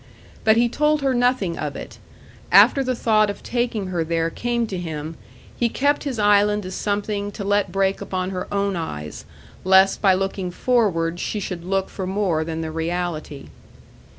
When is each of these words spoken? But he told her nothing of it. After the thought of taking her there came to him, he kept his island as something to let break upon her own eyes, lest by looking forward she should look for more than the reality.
But 0.43 0.57
he 0.57 0.67
told 0.67 1.03
her 1.03 1.13
nothing 1.13 1.59
of 1.59 1.75
it. 1.75 1.99
After 2.51 2.83
the 2.83 2.95
thought 2.95 3.29
of 3.29 3.43
taking 3.43 3.89
her 3.89 4.03
there 4.03 4.31
came 4.31 4.65
to 4.65 4.79
him, 4.79 5.15
he 5.55 5.69
kept 5.69 6.05
his 6.05 6.17
island 6.17 6.65
as 6.65 6.73
something 6.73 7.31
to 7.33 7.43
let 7.43 7.71
break 7.71 8.01
upon 8.01 8.31
her 8.31 8.51
own 8.51 8.75
eyes, 8.75 9.25
lest 9.63 10.01
by 10.01 10.15
looking 10.15 10.49
forward 10.49 11.19
she 11.19 11.39
should 11.39 11.63
look 11.63 11.87
for 11.87 12.07
more 12.07 12.43
than 12.43 12.61
the 12.61 12.71
reality. 12.71 13.49